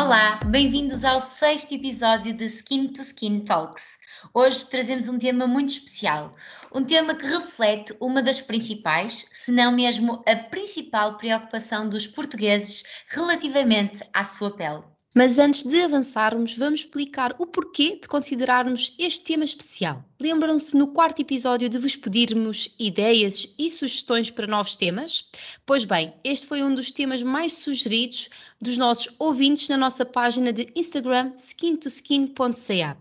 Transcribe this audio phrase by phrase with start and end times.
[0.00, 3.98] Olá, bem-vindos ao sexto episódio de Skin to Skin Talks.
[4.32, 6.36] Hoje trazemos um tema muito especial,
[6.72, 12.84] um tema que reflete uma das principais, se não mesmo a principal preocupação dos portugueses
[13.08, 14.84] relativamente à sua pele.
[15.18, 20.04] Mas antes de avançarmos, vamos explicar o porquê de considerarmos este tema especial.
[20.20, 25.28] Lembram-se no quarto episódio de vos pedirmos ideias e sugestões para novos temas?
[25.66, 30.52] Pois bem, este foi um dos temas mais sugeridos dos nossos ouvintes na nossa página
[30.52, 32.96] de Instagram skintoskin.ca.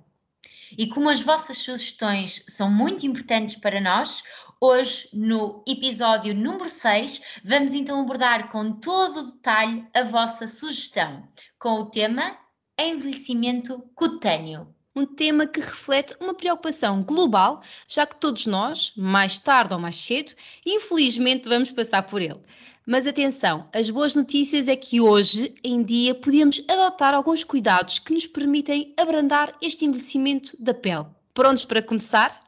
[0.75, 4.23] E como as vossas sugestões são muito importantes para nós,
[4.59, 11.27] Hoje, no episódio número 6, vamos então abordar com todo o detalhe a vossa sugestão,
[11.59, 12.35] com o tema
[12.75, 14.73] envelhecimento cutâneo.
[14.95, 19.97] Um tema que reflete uma preocupação global, já que todos nós, mais tarde ou mais
[19.97, 20.31] cedo,
[20.65, 22.41] infelizmente vamos passar por ele.
[22.83, 28.11] Mas atenção, as boas notícias é que hoje em dia podemos adotar alguns cuidados que
[28.11, 31.05] nos permitem abrandar este envelhecimento da pele.
[31.31, 32.46] Prontos para começar?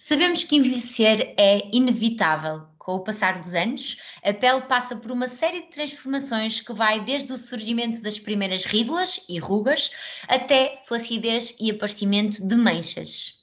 [0.00, 2.68] Sabemos que envelhecer é inevitável.
[2.78, 7.04] Com o passar dos anos, a pele passa por uma série de transformações que vai
[7.04, 9.90] desde o surgimento das primeiras rídulas e rugas
[10.28, 13.37] até flacidez e aparecimento de manchas.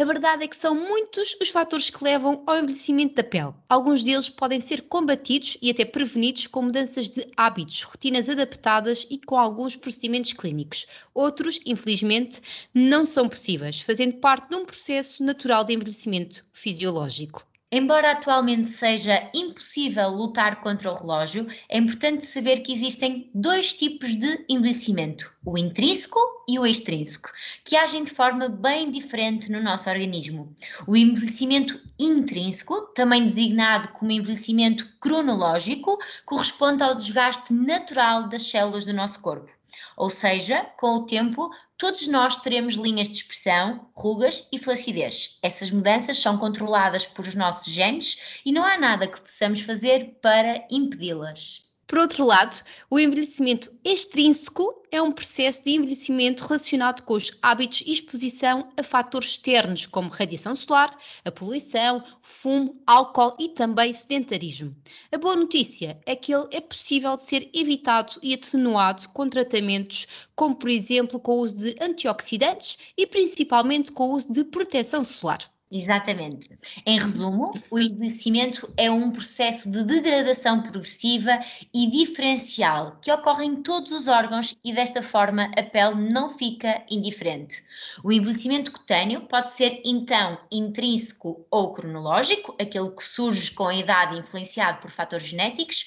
[0.00, 3.52] A verdade é que são muitos os fatores que levam ao envelhecimento da pele.
[3.68, 9.18] Alguns deles podem ser combatidos e até prevenidos com mudanças de hábitos, rotinas adaptadas e
[9.18, 10.86] com alguns procedimentos clínicos.
[11.12, 12.40] Outros, infelizmente,
[12.72, 17.47] não são possíveis, fazendo parte de um processo natural de envelhecimento fisiológico.
[17.70, 24.14] Embora atualmente seja impossível lutar contra o relógio, é importante saber que existem dois tipos
[24.14, 27.30] de envelhecimento, o intrínseco e o extrínseco,
[27.66, 30.56] que agem de forma bem diferente no nosso organismo.
[30.86, 38.94] O envelhecimento intrínseco, também designado como envelhecimento cronológico, corresponde ao desgaste natural das células do
[38.94, 39.57] nosso corpo.
[39.96, 45.38] Ou seja, com o tempo, todos nós teremos linhas de expressão, rugas e flacidez.
[45.42, 50.18] Essas mudanças são controladas por os nossos genes e não há nada que possamos fazer
[50.22, 51.67] para impedi-las.
[51.88, 57.82] Por outro lado, o envelhecimento extrínseco é um processo de envelhecimento relacionado com os hábitos
[57.86, 60.94] e exposição a fatores externos, como radiação solar,
[61.24, 64.76] a poluição, fumo, álcool e também sedentarismo.
[65.10, 70.06] A boa notícia é que ele é possível de ser evitado e atenuado com tratamentos
[70.36, 75.02] como, por exemplo, com o uso de antioxidantes e principalmente com o uso de proteção
[75.02, 75.50] solar.
[75.70, 76.58] Exatamente.
[76.86, 81.38] Em resumo, o envelhecimento é um processo de degradação progressiva
[81.74, 86.82] e diferencial que ocorre em todos os órgãos e desta forma a pele não fica
[86.90, 87.62] indiferente.
[88.02, 94.18] O envelhecimento cutâneo pode ser então intrínseco ou cronológico, aquele que surge com a idade
[94.18, 95.84] influenciado por fatores genéticos,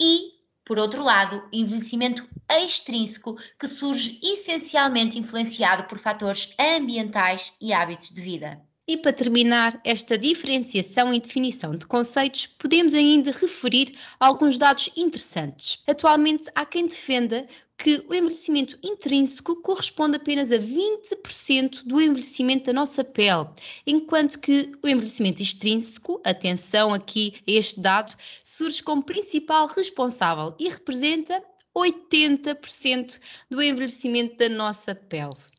[0.00, 0.32] e
[0.64, 8.20] por outro lado, envelhecimento extrínseco, que surge essencialmente influenciado por fatores ambientais e hábitos de
[8.20, 8.73] vida.
[8.86, 15.82] E para terminar esta diferenciação e definição de conceitos, podemos ainda referir alguns dados interessantes.
[15.86, 22.74] Atualmente, há quem defenda que o envelhecimento intrínseco corresponde apenas a 20% do envelhecimento da
[22.74, 23.48] nossa pele,
[23.86, 28.14] enquanto que o envelhecimento extrínseco, atenção aqui a este dado,
[28.44, 31.42] surge como principal responsável e representa
[31.74, 33.18] 80%
[33.50, 35.53] do envelhecimento da nossa pele.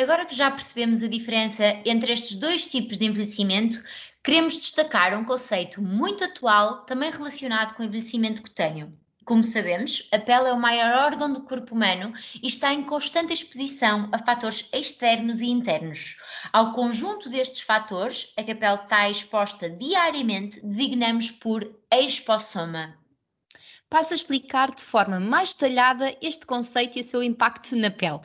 [0.00, 3.82] Agora que já percebemos a diferença entre estes dois tipos de envelhecimento,
[4.22, 8.96] queremos destacar um conceito muito atual, também relacionado com o envelhecimento cutâneo.
[9.24, 13.32] Como sabemos, a pele é o maior órgão do corpo humano e está em constante
[13.32, 16.16] exposição a fatores externos e internos.
[16.52, 22.96] Ao conjunto destes fatores, a que a pele está exposta diariamente, designamos por expossoma
[23.90, 28.20] passo a explicar de forma mais detalhada este conceito e o seu impacto na pele.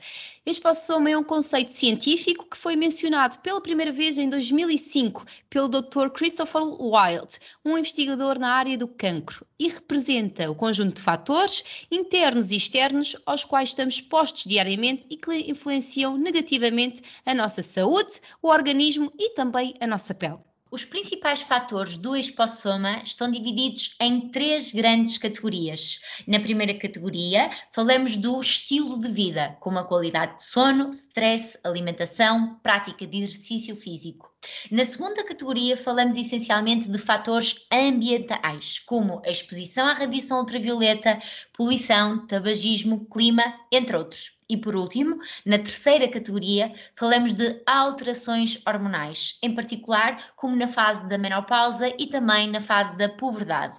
[0.46, 6.10] Espaçoma é um conceito científico que foi mencionado pela primeira vez em 2005 pelo Dr.
[6.14, 12.52] Christopher Wilde, um investigador na área do cancro, e representa o conjunto de fatores internos
[12.52, 18.50] e externos aos quais estamos expostos diariamente e que influenciam negativamente a nossa saúde, o
[18.50, 20.40] organismo e também a nossa pele.
[20.74, 26.00] Os principais fatores do espossoma estão divididos em três grandes categorias.
[26.28, 32.60] Na primeira categoria, falamos do estilo de vida, como a qualidade de sono, stress, alimentação,
[32.64, 34.33] prática de exercício físico.
[34.72, 41.22] Na segunda categoria, falamos essencialmente de fatores ambientais, como a exposição à radiação ultravioleta,
[41.54, 44.38] poluição, tabagismo, clima, entre outros.
[44.50, 51.08] E por último, na terceira categoria, falamos de alterações hormonais, em particular como na fase
[51.08, 53.78] da menopausa e também na fase da puberdade.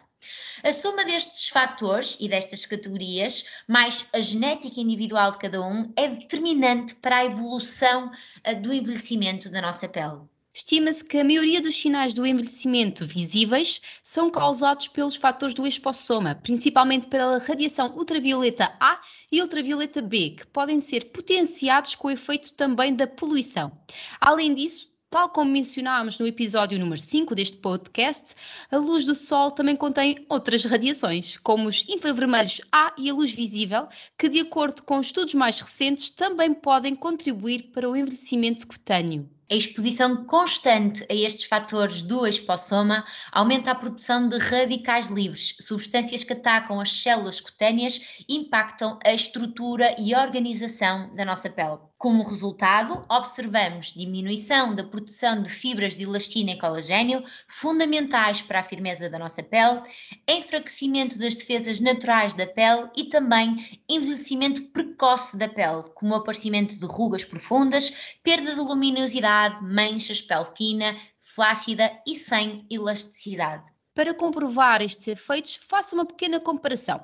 [0.62, 6.08] A soma destes fatores e destas categorias, mais a genética individual de cada um, é
[6.08, 10.22] determinante para a evolução uh, do envelhecimento da nossa pele.
[10.56, 16.36] Estima-se que a maioria dos sinais do envelhecimento visíveis são causados pelos fatores do expossoma,
[16.36, 19.00] principalmente pela radiação ultravioleta A
[19.32, 23.76] e ultravioleta B, que podem ser potenciados com o efeito também da poluição.
[24.20, 28.34] Além disso, Tal como mencionámos no episódio número 5 deste podcast,
[28.68, 33.30] a luz do Sol também contém outras radiações, como os infravermelhos A e a luz
[33.30, 33.86] visível,
[34.18, 39.30] que, de acordo com estudos mais recentes, também podem contribuir para o envelhecimento cutâneo.
[39.50, 46.24] A exposição constante a estes fatores do expossoma aumenta a produção de radicais livres, substâncias
[46.24, 51.78] que atacam as células cutâneas e impactam a estrutura e organização da nossa pele.
[51.98, 58.62] Como resultado, observamos diminuição da produção de fibras de elastina e colagênio, fundamentais para a
[58.62, 59.80] firmeza da nossa pele,
[60.28, 66.76] enfraquecimento das defesas naturais da pele e também envelhecimento precoce da pele, como o aparecimento
[66.76, 73.64] de rugas profundas, perda de luminosidade, manchas, pele fina, flácida e sem elasticidade.
[73.94, 77.00] Para comprovar estes efeitos, faça uma pequena comparação.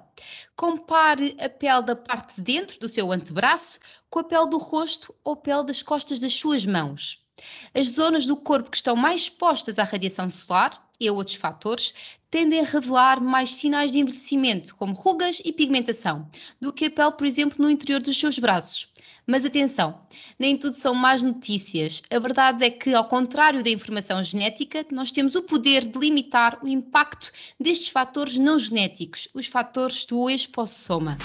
[0.56, 3.79] Compare a pele da parte de dentro do seu antebraço
[4.11, 7.25] com a pele do rosto ou pele das costas das suas mãos.
[7.73, 11.94] As zonas do corpo que estão mais expostas à radiação solar e a outros fatores
[12.31, 16.29] tendem a revelar mais sinais de envelhecimento, como rugas e pigmentação,
[16.61, 18.90] do que a pele, por exemplo, no interior dos seus braços.
[19.31, 19.97] Mas atenção,
[20.37, 22.03] nem tudo são más notícias.
[22.11, 26.59] A verdade é que, ao contrário da informação genética, nós temos o poder de limitar
[26.61, 31.17] o impacto destes fatores não genéticos, os fatores do expossoma.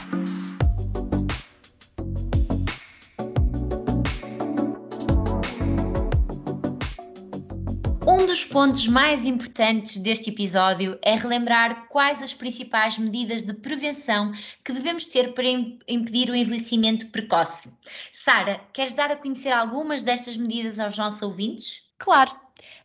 [8.35, 14.73] Dos pontos mais importantes deste episódio é relembrar quais as principais medidas de prevenção que
[14.73, 15.47] devemos ter para
[15.87, 17.69] impedir o envelhecimento precoce.
[18.11, 21.83] Sara, queres dar a conhecer algumas destas medidas aos nossos ouvintes?
[21.97, 22.37] Claro!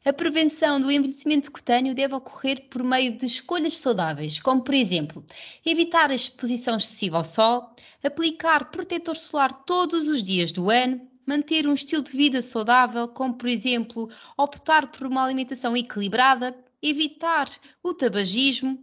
[0.04, 5.24] A prevenção do envelhecimento cutâneo deve ocorrer por meio de escolhas saudáveis, como por exemplo,
[5.66, 7.74] evitar a exposição excessiva ao sol,
[8.04, 13.34] aplicar protetor solar todos os dias do ano, manter um estilo de vida saudável, como
[13.34, 17.48] por exemplo optar por uma alimentação equilibrada, evitar
[17.84, 18.76] o tabagismo,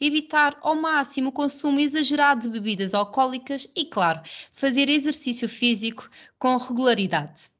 [0.00, 4.20] evitar ao máximo o consumo exagerado de bebidas alcoólicas e, claro,
[4.52, 6.10] fazer exercício físico
[6.40, 7.52] com regularidade.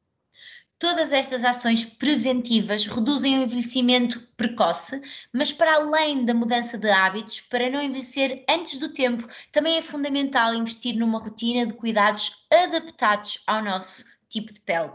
[0.77, 5.01] Todas estas ações preventivas reduzem o envelhecimento precoce,
[5.31, 9.81] mas para além da mudança de hábitos, para não envelhecer antes do tempo, também é
[9.81, 14.91] fundamental investir numa rotina de cuidados adaptados ao nosso tipo de pele.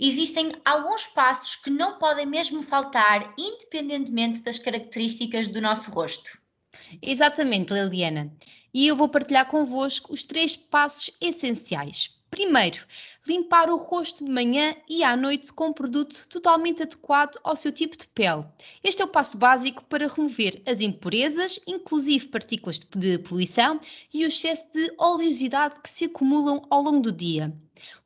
[0.00, 6.38] Existem alguns passos que não podem mesmo faltar, independentemente das características do nosso rosto.
[7.00, 8.32] Exatamente, Liliana.
[8.72, 12.17] E eu vou partilhar convosco os três passos essenciais.
[12.30, 12.86] Primeiro,
[13.26, 17.72] limpar o rosto de manhã e à noite com um produto totalmente adequado ao seu
[17.72, 18.44] tipo de pele.
[18.84, 23.80] Este é o passo básico para remover as impurezas, inclusive partículas de poluição
[24.12, 27.52] e o excesso de oleosidade que se acumulam ao longo do dia.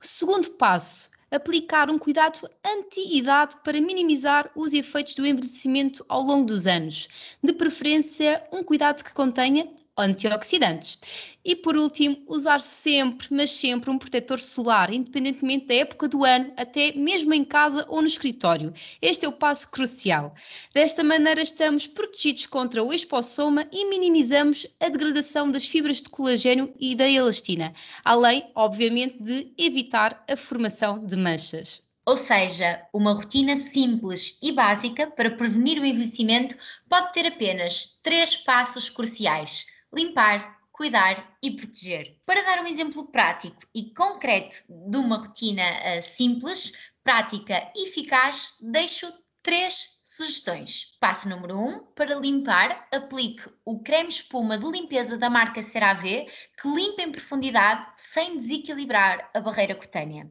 [0.00, 6.46] O segundo passo, aplicar um cuidado anti-idade para minimizar os efeitos do envelhecimento ao longo
[6.46, 7.08] dos anos.
[7.42, 10.98] De preferência, um cuidado que contenha antioxidantes.
[11.44, 16.52] E por último, usar sempre, mas sempre um protetor solar, independentemente da época do ano,
[16.56, 18.72] até mesmo em casa ou no escritório.
[19.00, 20.34] Este é o passo crucial.
[20.72, 26.72] Desta maneira, estamos protegidos contra o expossoma e minimizamos a degradação das fibras de colagênio
[26.78, 31.82] e da elastina, além, obviamente, de evitar a formação de manchas.
[32.04, 36.56] Ou seja, uma rotina simples e básica para prevenir o envelhecimento
[36.88, 42.16] pode ter apenas três passos cruciais limpar, cuidar e proteger.
[42.24, 46.72] Para dar um exemplo prático e concreto de uma rotina uh, simples,
[47.04, 50.96] prática e eficaz, deixo três sugestões.
[51.00, 56.26] Passo número 1, um, para limpar, aplique o creme espuma de limpeza da marca CeraVe,
[56.60, 60.30] que limpa em profundidade sem desequilibrar a barreira cutânea.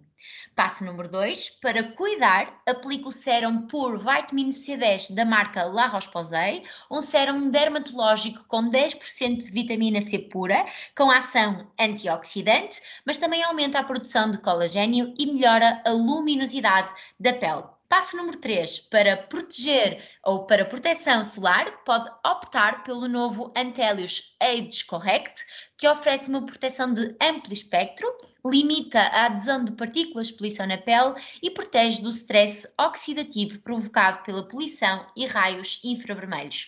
[0.55, 6.63] Passo número 2, para cuidar, aplique o sérum Pure Vitamin C10 da marca La Roche-Posay,
[6.91, 10.63] um sérum dermatológico com 10% de vitamina C pura,
[10.95, 16.89] com ação antioxidante, mas também aumenta a produção de colagênio e melhora a luminosidade
[17.19, 17.80] da pele.
[17.91, 18.79] Passo número 3.
[18.89, 25.45] Para proteger ou para proteção solar, pode optar pelo novo Antelius Age Correct,
[25.77, 28.07] que oferece uma proteção de amplo espectro,
[28.45, 34.23] limita a adesão de partículas de poluição na pele e protege do stress oxidativo provocado
[34.23, 36.67] pela poluição e raios infravermelhos.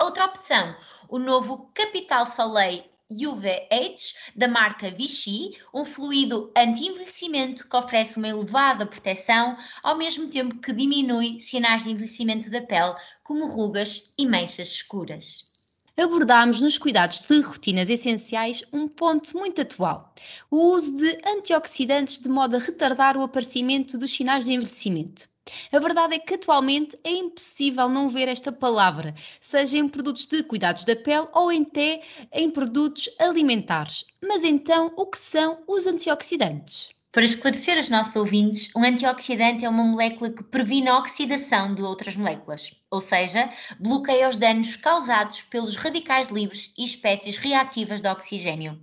[0.00, 0.76] Outra opção,
[1.08, 8.86] o novo Capital Soleil UVH da marca Vichy, um fluido anti-envelhecimento que oferece uma elevada
[8.86, 14.68] proteção, ao mesmo tempo que diminui sinais de envelhecimento da pele, como rugas e manchas
[14.68, 15.54] escuras
[15.96, 20.12] abordámos nos cuidados de rotinas essenciais um ponto muito atual:
[20.50, 25.28] o uso de antioxidantes de modo a retardar o aparecimento dos sinais de envelhecimento.
[25.70, 30.42] A verdade é que atualmente é impossível não ver esta palavra, seja em produtos de
[30.42, 34.06] cuidados da pele ou até em produtos alimentares.
[34.22, 36.94] Mas então, o que são os antioxidantes?
[37.14, 41.80] Para esclarecer os nossos ouvintes, um antioxidante é uma molécula que previne a oxidação de
[41.80, 48.08] outras moléculas, ou seja, bloqueia os danos causados pelos radicais livres e espécies reativas de
[48.08, 48.80] oxigênio.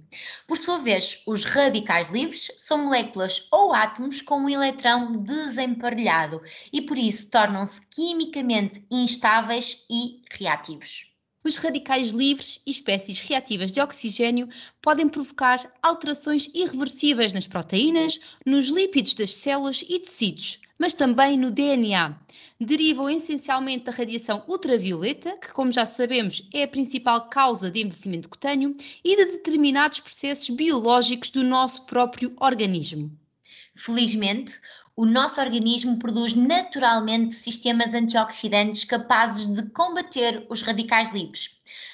[0.47, 6.81] Por sua vez, os radicais livres são moléculas ou átomos com um eletrão desemparelhado e
[6.81, 11.10] por isso tornam-se quimicamente instáveis e reativos.
[11.43, 14.47] Os radicais livres e espécies reativas de oxigênio
[14.79, 21.49] podem provocar alterações irreversíveis nas proteínas, nos lípidos das células e tecidos, mas também no
[21.49, 22.15] DNA.
[22.59, 28.29] Derivam essencialmente da radiação ultravioleta, que, como já sabemos, é a principal causa de envelhecimento
[28.29, 33.11] cutâneo, e de determinados processos biológicos do nosso próprio organismo.
[33.73, 34.59] Felizmente,
[34.95, 41.49] o nosso organismo produz naturalmente sistemas antioxidantes capazes de combater os radicais livres.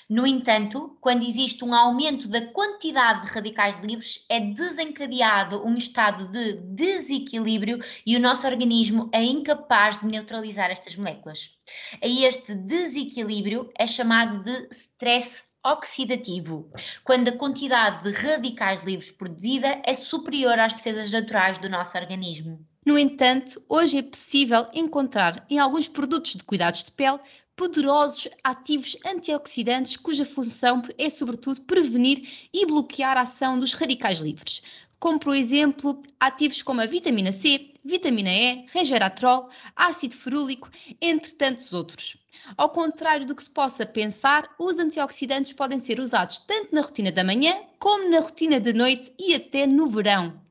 [0.10, 6.28] No entanto, quando existe um aumento da quantidade de radicais livres, é desencadeado um estado
[6.30, 11.58] de desequilíbrio e o nosso organismo é incapaz de neutralizar estas moléculas.
[12.02, 16.72] A este desequilíbrio é chamado de stress oxidativo,
[17.04, 22.66] quando a quantidade de radicais livres produzida é superior às defesas naturais do nosso organismo.
[22.88, 27.20] No entanto, hoje é possível encontrar em alguns produtos de cuidados de pele
[27.54, 34.62] poderosos ativos antioxidantes cuja função é, sobretudo, prevenir e bloquear a ação dos radicais livres,
[35.02, 40.70] como, por exemplo, ativos como a vitamina C, vitamina E, resveratrol, ácido ferúlico,
[41.02, 42.16] entre tantos outros.
[42.56, 47.12] Ao contrário do que se possa pensar, os antioxidantes podem ser usados tanto na rotina
[47.12, 50.47] da manhã como na rotina de noite e até no verão.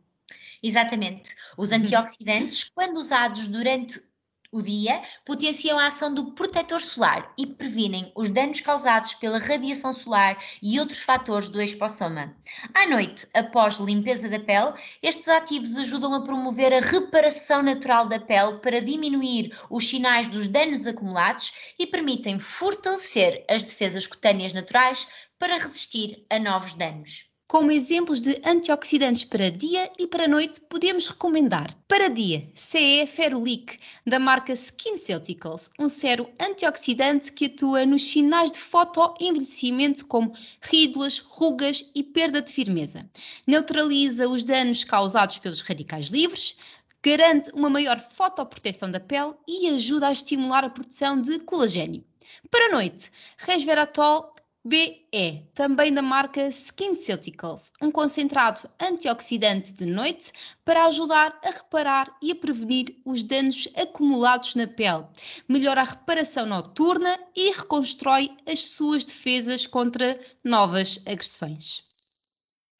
[0.66, 1.30] Exatamente.
[1.56, 1.76] Os uhum.
[1.76, 4.02] antioxidantes, quando usados durante
[4.50, 9.92] o dia, potenciam a ação do protetor solar e previnem os danos causados pela radiação
[9.92, 12.36] solar e outros fatores do expossoma.
[12.74, 18.18] À noite, após limpeza da pele, estes ativos ajudam a promover a reparação natural da
[18.18, 25.06] pele para diminuir os sinais dos danos acumulados e permitem fortalecer as defesas cutâneas naturais
[25.38, 27.25] para resistir a novos danos.
[27.48, 33.78] Como exemplos de antioxidantes para dia e para noite, podemos recomendar para dia CE Ferulic,
[34.04, 41.88] da marca SkinCeuticals, um sérum antioxidante que atua nos sinais de fotoenvelhecimento como rídulas, rugas
[41.94, 43.08] e perda de firmeza.
[43.46, 46.56] Neutraliza os danos causados pelos radicais livres,
[47.00, 52.04] garante uma maior fotoproteção da pele e ajuda a estimular a produção de colagênio.
[52.50, 54.34] Para noite, resveratrol
[54.66, 60.32] BE, também da marca SkinCeuticals, um concentrado antioxidante de noite
[60.64, 65.04] para ajudar a reparar e a prevenir os danos acumulados na pele.
[65.48, 71.78] Melhora a reparação noturna e reconstrói as suas defesas contra novas agressões.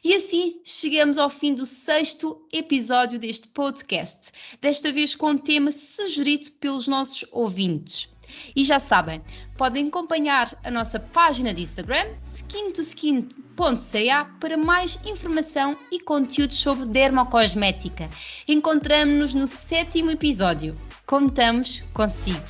[0.02, 5.70] E assim chegamos ao fim do sexto episódio deste podcast, desta vez com um tema
[5.70, 8.08] sugerido pelos nossos ouvintes.
[8.54, 9.23] E já sabem,
[9.56, 18.09] podem acompanhar a nossa página de Instagram, skintoskin.ca, para mais informação e conteúdos sobre dermocosmética.
[18.47, 20.76] Encontramos-nos no sétimo episódio.
[21.06, 22.42] Contamos consigo!